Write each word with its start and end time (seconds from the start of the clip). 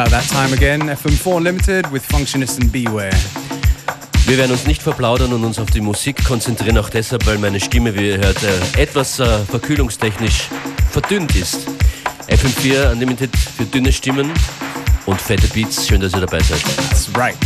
About 0.00 0.12
that 0.12 0.28
time 0.30 0.54
again. 0.54 0.80
FM4 0.80 1.36
Unlimited 1.36 1.92
with 1.92 2.02
Functionist 2.06 2.58
and 2.58 2.72
Beware. 2.72 3.12
Wir 4.24 4.38
werden 4.38 4.52
uns 4.52 4.66
nicht 4.66 4.80
verplaudern 4.80 5.30
und 5.34 5.44
uns 5.44 5.58
auf 5.58 5.68
die 5.70 5.82
Musik 5.82 6.24
konzentrieren, 6.24 6.78
auch 6.78 6.88
deshalb, 6.88 7.26
weil 7.26 7.36
meine 7.36 7.60
Stimme, 7.60 7.94
wie 7.94 8.08
ihr 8.08 8.16
hört, 8.16 8.42
äh, 8.42 8.82
etwas 8.82 9.18
äh, 9.18 9.40
verkühlungstechnisch 9.40 10.48
verdünnt 10.90 11.36
ist. 11.36 11.66
FM4 12.28 12.92
Unlimited 12.92 13.36
für 13.36 13.64
dünne 13.66 13.92
Stimmen 13.92 14.32
und 15.04 15.20
fette 15.20 15.46
Beats. 15.48 15.86
Schön, 15.86 16.00
dass 16.00 16.14
ihr 16.14 16.20
dabei 16.20 16.40
seid. 16.40 16.62
That's 16.88 17.10
right. 17.14 17.36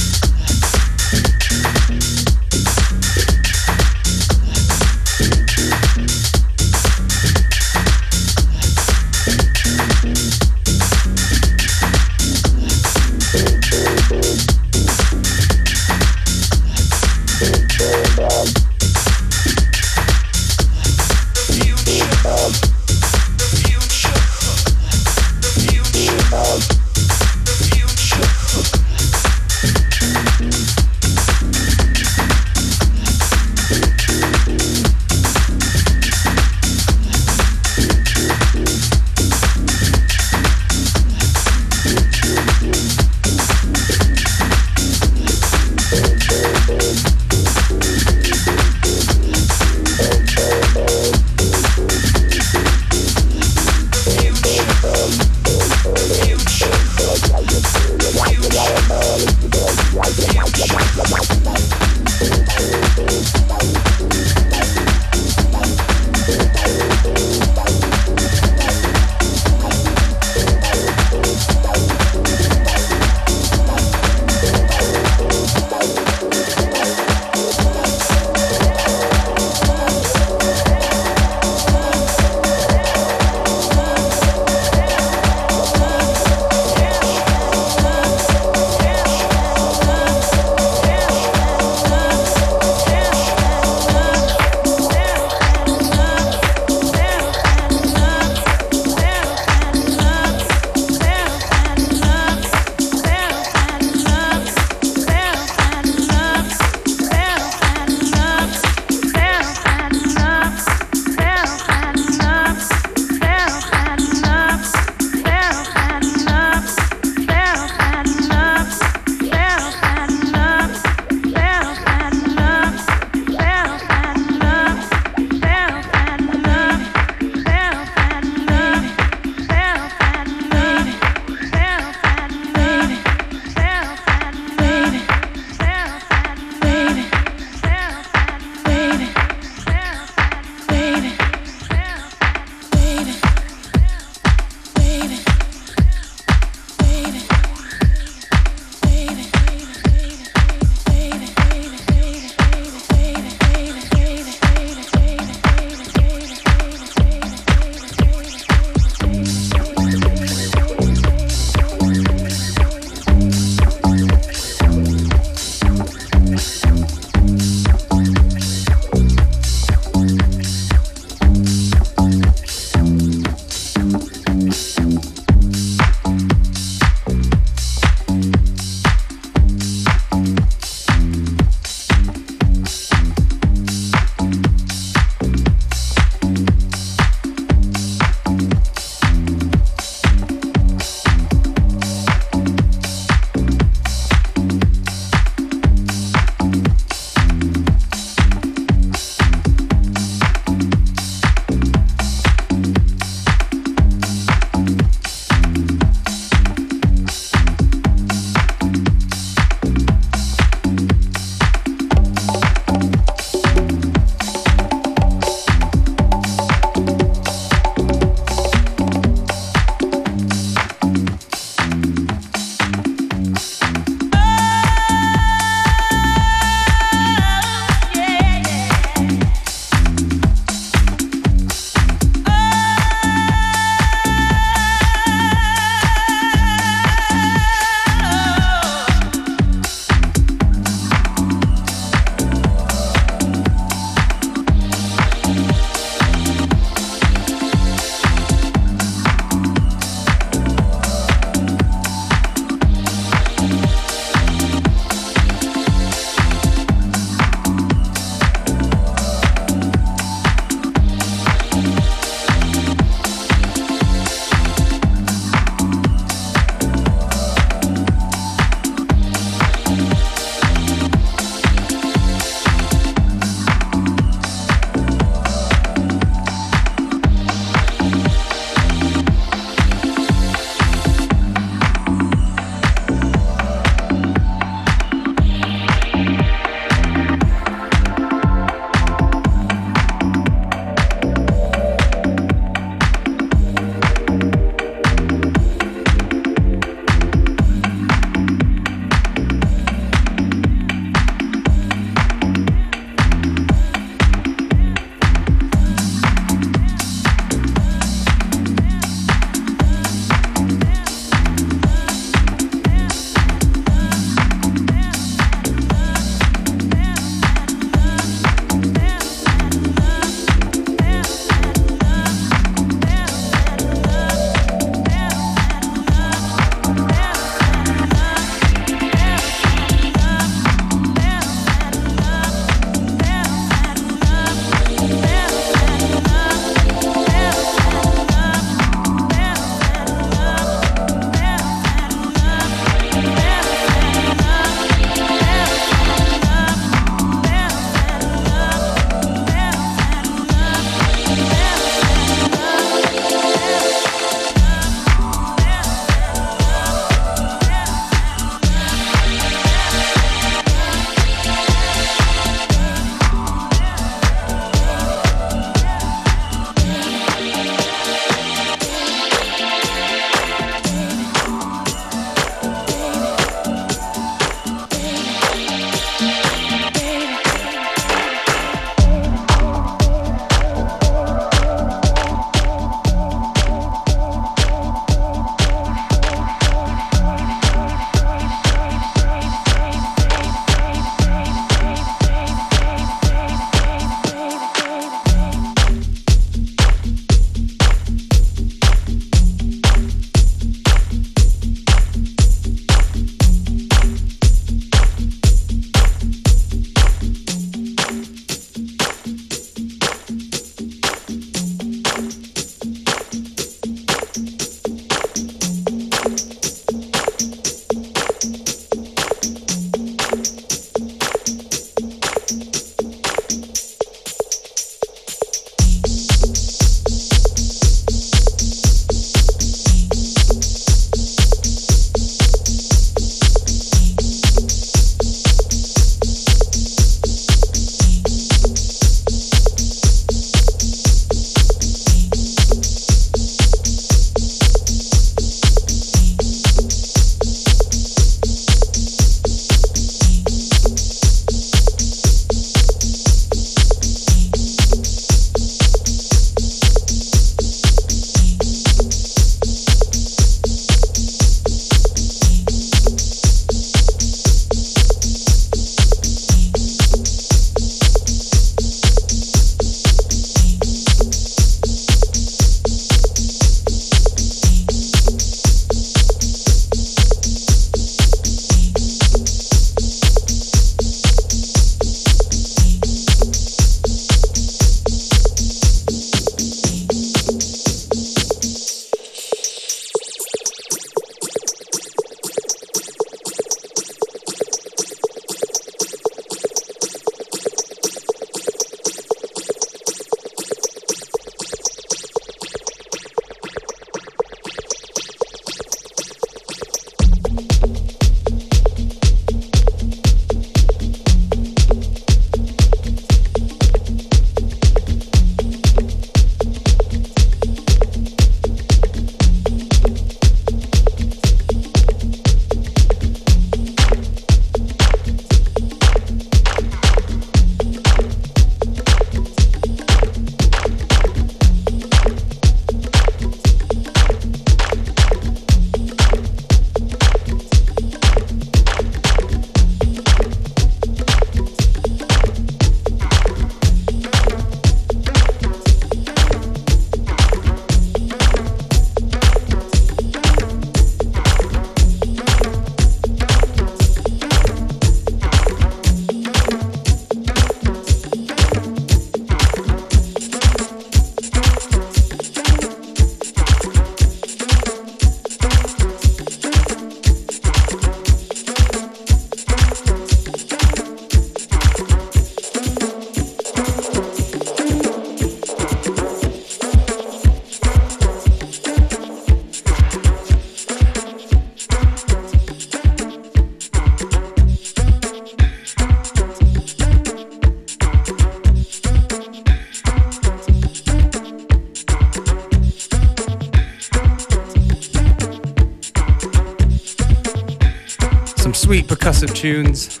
Sweet 598.66 598.88
percussive 598.88 599.32
tunes 599.32 600.00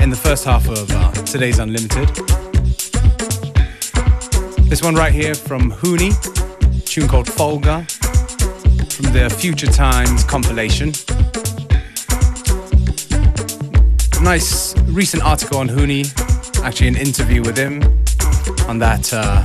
in 0.00 0.10
the 0.10 0.16
first 0.16 0.44
half 0.44 0.68
of 0.68 0.88
uh, 0.92 1.10
today's 1.24 1.58
Unlimited. 1.58 2.08
This 4.70 4.80
one 4.80 4.94
right 4.94 5.12
here 5.12 5.34
from 5.34 5.72
Hooney, 5.72 6.12
tune 6.84 7.08
called 7.08 7.26
Folga 7.26 7.84
from 8.92 9.12
the 9.12 9.28
Future 9.28 9.66
Times 9.66 10.22
compilation. 10.22 10.90
Nice 14.22 14.78
recent 14.82 15.24
article 15.24 15.58
on 15.58 15.68
Hooney, 15.68 16.04
actually 16.62 16.86
an 16.86 16.96
interview 16.96 17.42
with 17.42 17.56
him 17.56 17.82
on 18.68 18.78
that 18.78 19.12
uh, 19.12 19.44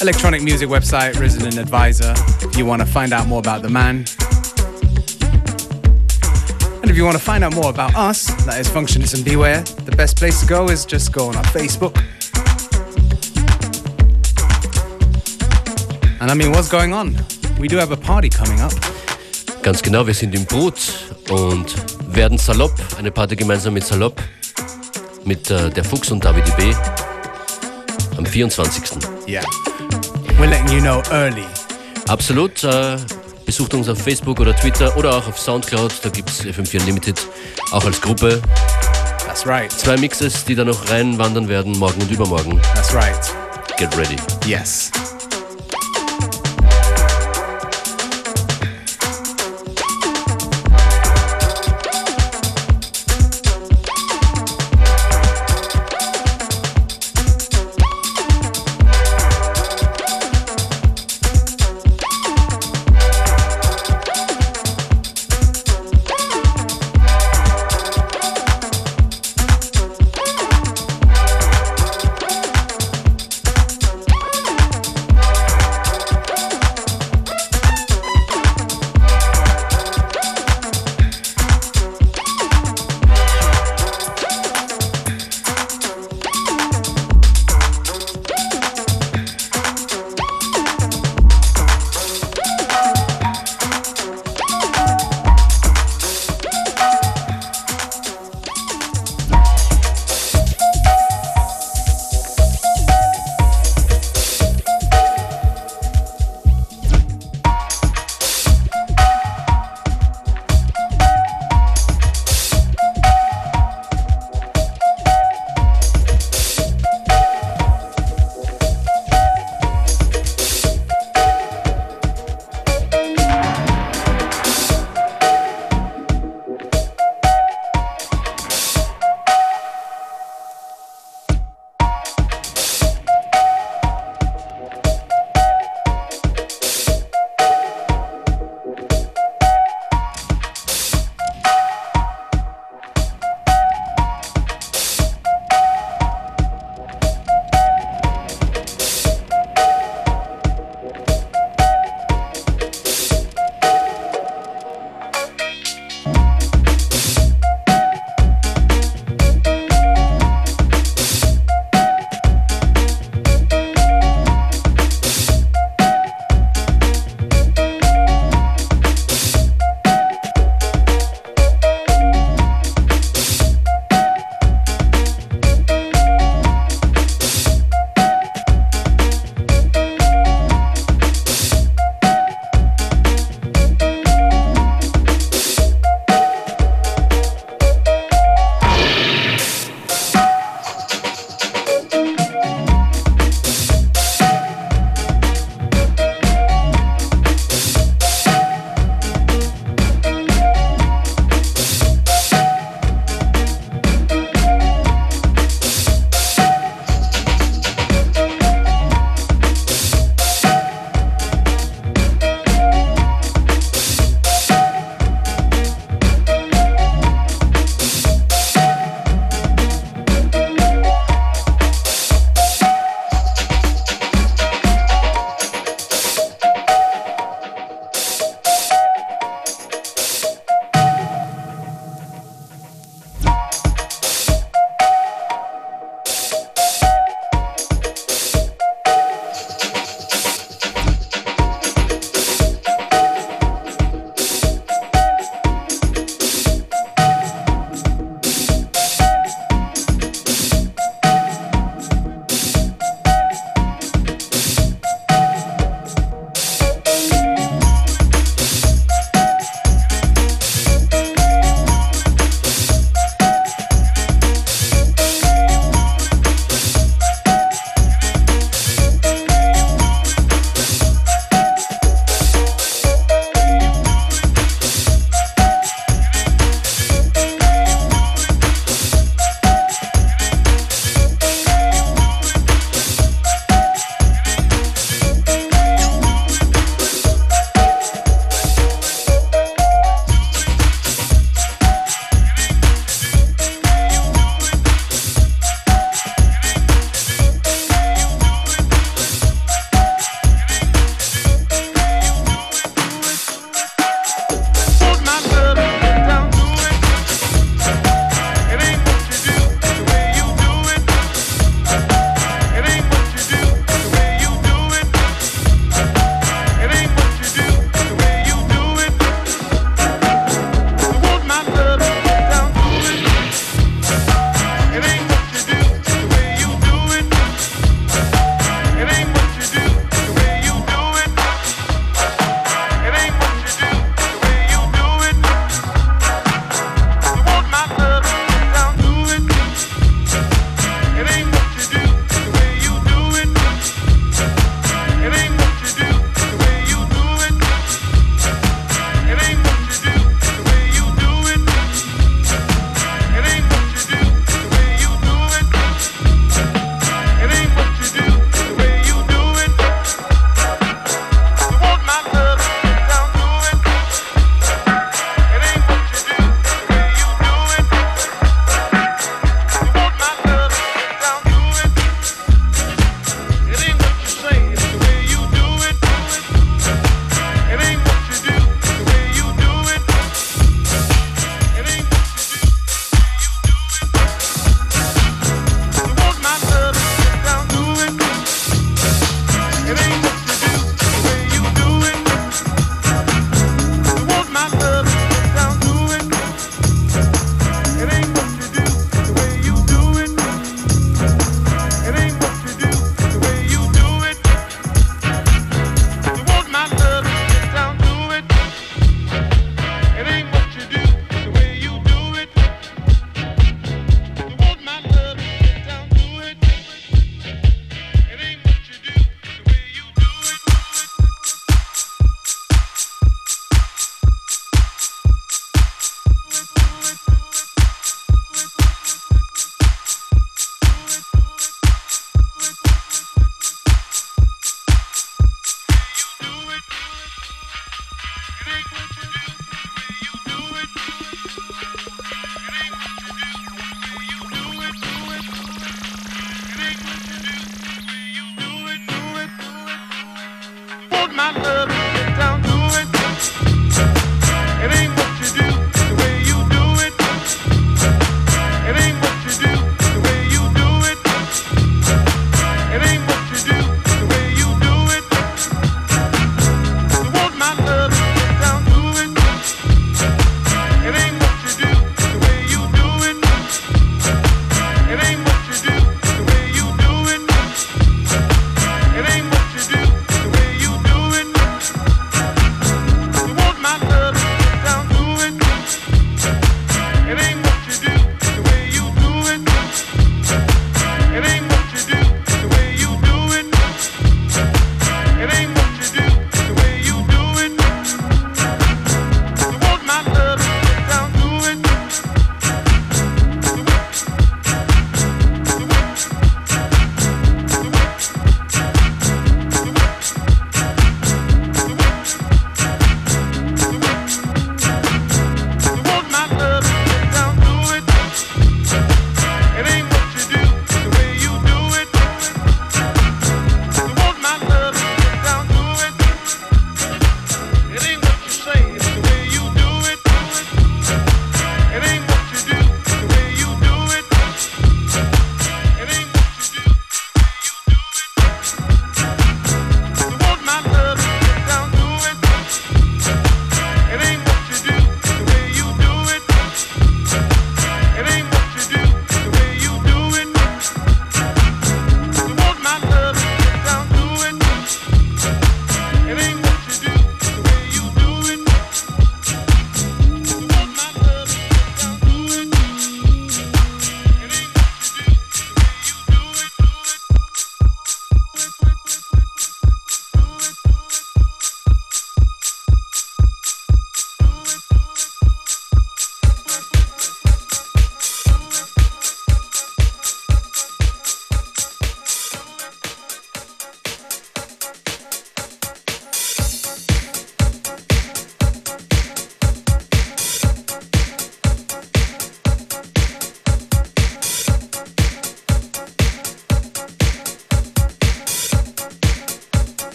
electronic 0.00 0.42
music 0.42 0.68
website, 0.68 1.16
Resident 1.20 1.58
Advisor, 1.58 2.12
if 2.40 2.56
you 2.56 2.66
want 2.66 2.82
to 2.82 2.86
find 2.86 3.12
out 3.12 3.28
more 3.28 3.38
about 3.38 3.62
the 3.62 3.70
man. 3.70 4.04
And 6.84 6.90
if 6.90 6.98
you 6.98 7.04
want 7.06 7.16
to 7.16 7.24
find 7.24 7.42
out 7.42 7.54
more 7.54 7.70
about 7.70 7.94
us, 7.94 8.26
that 8.44 8.60
is 8.60 8.68
Functionist 8.68 9.14
and 9.14 9.24
Beware, 9.24 9.62
the 9.86 9.96
best 9.96 10.18
place 10.18 10.40
to 10.42 10.46
go 10.46 10.68
is 10.68 10.84
just 10.84 11.14
go 11.14 11.28
on 11.28 11.34
our 11.34 11.44
Facebook. 11.44 11.96
And 16.20 16.30
I 16.30 16.34
mean, 16.34 16.52
what's 16.52 16.68
going 16.68 16.92
on? 16.92 17.16
We 17.58 17.68
do 17.68 17.78
have 17.78 17.90
a 17.90 17.96
party 17.96 18.28
coming 18.28 18.60
up. 18.60 18.72
Ganz 19.62 19.80
genau, 19.80 20.06
wir 20.06 20.12
sind 20.12 20.34
im 20.34 20.44
Brut 20.44 20.76
und 21.30 21.74
werden 22.14 22.36
Salopp, 22.36 22.74
eine 22.98 23.10
Party 23.10 23.34
gemeinsam 23.34 23.72
mit 23.72 23.84
Salopp, 23.84 24.20
mit 25.24 25.50
äh, 25.50 25.70
der 25.70 25.84
Fuchs 25.84 26.10
und 26.10 26.22
David 26.22 26.54
B. 26.58 26.74
am 28.18 28.26
24. 28.26 29.00
Yeah. 29.26 29.42
We're 30.38 30.50
letting 30.50 30.68
you 30.68 30.82
know 30.82 31.02
early. 31.10 31.46
Absolut. 32.08 32.62
Äh, 32.62 32.98
besucht 33.44 33.74
uns 33.74 33.88
auf 33.88 33.98
Facebook 33.98 34.40
oder 34.40 34.54
Twitter 34.56 34.96
oder 34.96 35.16
auch 35.16 35.26
auf 35.26 35.38
Soundcloud. 35.38 35.92
Da 36.02 36.08
gibt 36.08 36.30
es 36.30 36.44
FM4 36.44 36.80
Unlimited 36.80 37.26
auch 37.72 37.84
als 37.84 38.00
Gruppe. 38.00 38.40
That's 39.26 39.46
right. 39.46 39.70
Zwei 39.70 39.96
Mixes, 39.96 40.44
die 40.44 40.54
da 40.54 40.64
noch 40.64 40.90
reinwandern 40.90 41.48
werden, 41.48 41.78
morgen 41.78 42.00
und 42.00 42.10
übermorgen. 42.10 42.60
That's 42.74 42.94
right. 42.94 43.34
Get 43.76 43.96
ready. 43.96 44.16
Yes. 44.46 44.90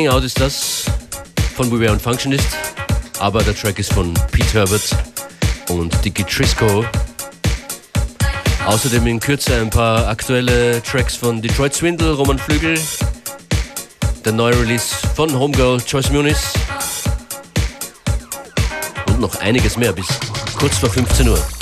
Hanging 0.00 0.16
Out 0.16 0.24
ist 0.24 0.40
das 0.40 0.84
von 1.56 1.70
We 1.70 1.78
Were 1.78 1.92
on 1.92 2.00
Functionist, 2.00 2.56
aber 3.18 3.42
der 3.42 3.54
Track 3.54 3.78
ist 3.78 3.92
von 3.92 4.14
Pete 4.32 4.54
Herbert 4.54 4.96
und 5.68 5.92
Dicky 6.02 6.24
Trisco. 6.24 6.86
Außerdem 8.64 9.06
in 9.06 9.20
Kürze 9.20 9.60
ein 9.60 9.68
paar 9.68 10.08
aktuelle 10.08 10.82
Tracks 10.82 11.16
von 11.16 11.42
Detroit 11.42 11.74
Swindle, 11.74 12.14
Roman 12.14 12.38
Flügel, 12.38 12.80
der 14.24 14.32
neue 14.32 14.58
Release 14.58 14.96
von 15.14 15.38
Homegirl 15.38 15.82
Joyce 15.86 16.10
Muniz 16.12 16.54
und 19.06 19.20
noch 19.20 19.38
einiges 19.40 19.76
mehr 19.76 19.92
bis 19.92 20.06
kurz 20.58 20.78
vor 20.78 20.88
15 20.88 21.28
Uhr. 21.28 21.59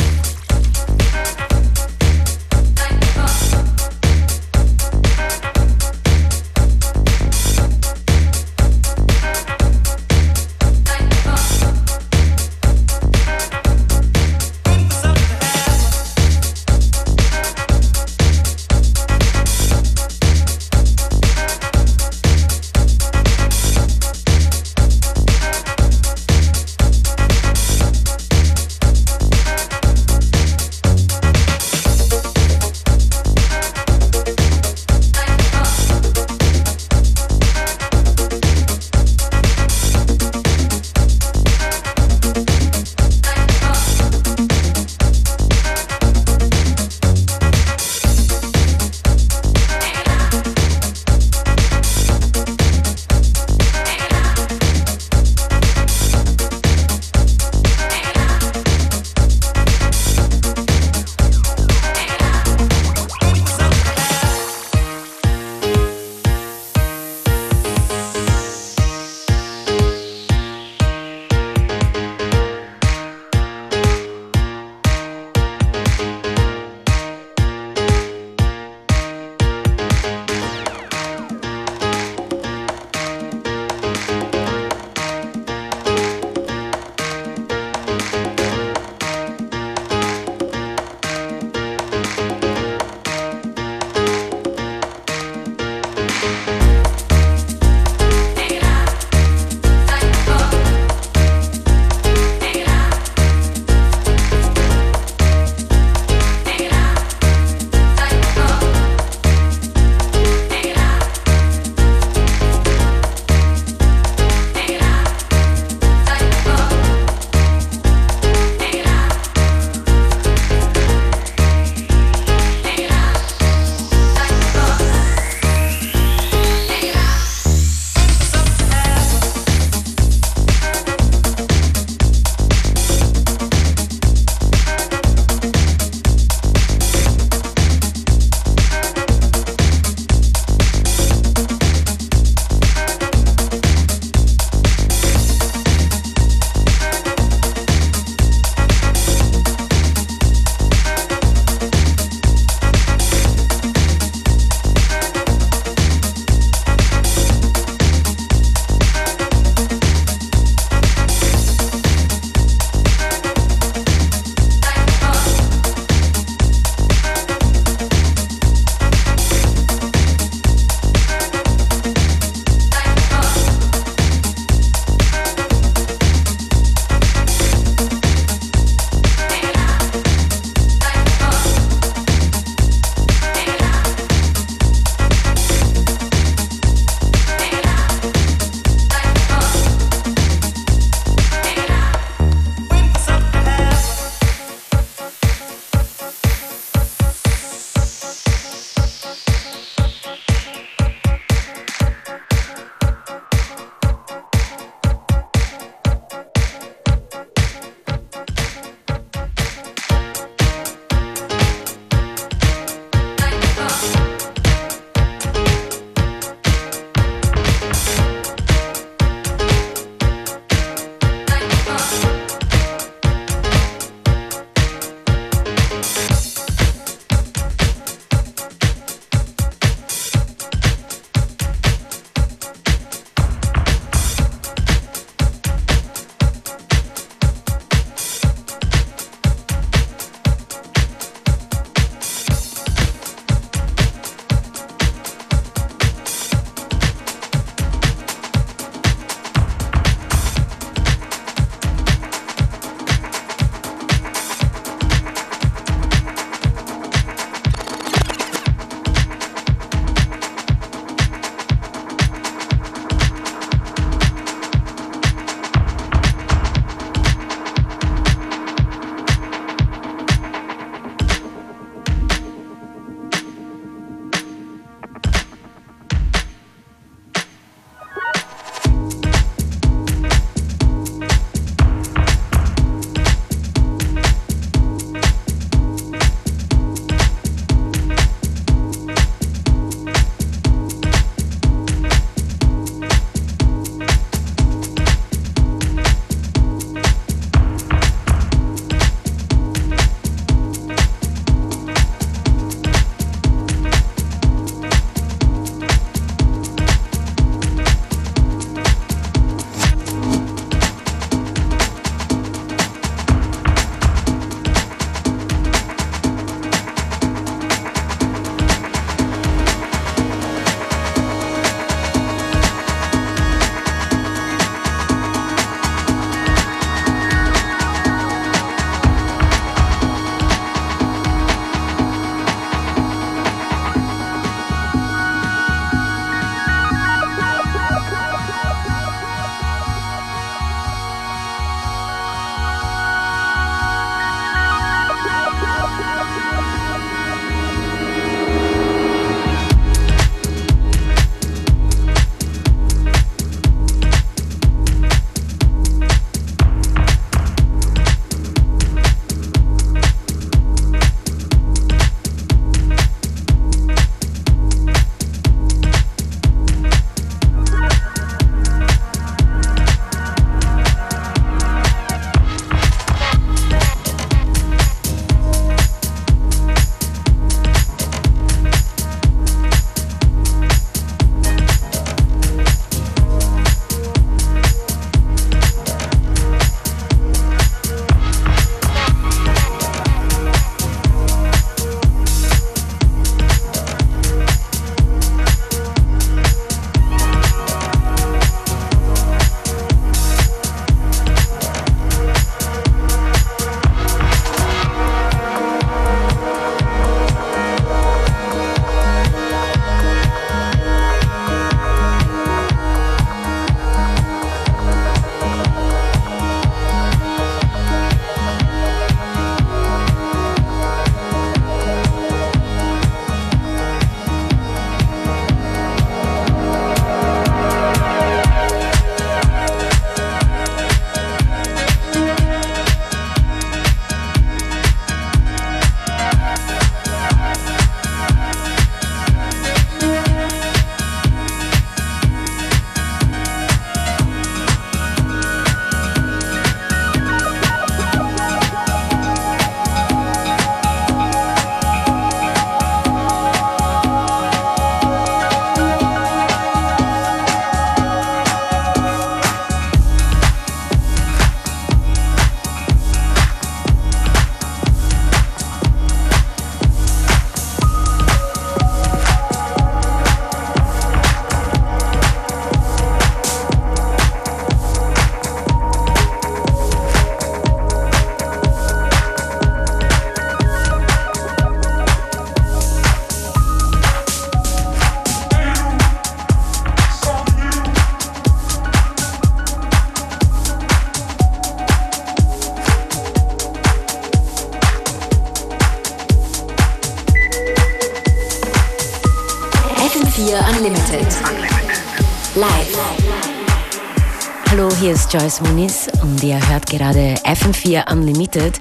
Joyce 505.18 505.40
Muniz 505.40 505.88
und 506.02 506.22
ihr 506.22 506.38
hört 506.48 506.66
gerade 506.66 507.14
FM4 507.24 507.90
Unlimited. 507.90 508.60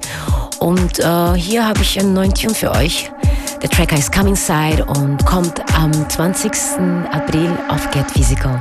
Und 0.60 1.00
äh, 1.00 1.34
hier 1.36 1.68
habe 1.68 1.82
ich 1.82 2.00
einen 2.00 2.14
neuen 2.14 2.34
Tune 2.34 2.56
für 2.56 2.72
euch. 2.72 3.12
Der 3.62 3.70
Track 3.70 3.92
heißt 3.92 4.12
Coming 4.12 4.36
Side 4.36 4.84
und 4.86 5.24
kommt 5.26 5.62
am 5.76 5.92
20. 6.10 6.52
April 7.12 7.52
auf 7.70 7.92
Get 7.92 8.10
Physical. 8.10 8.60